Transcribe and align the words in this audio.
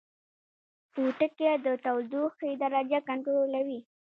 پوټکی 0.93 1.45
د 1.65 1.67
تودوخې 1.83 2.49
درجه 2.61 2.99
کنټرولوي 3.07 3.79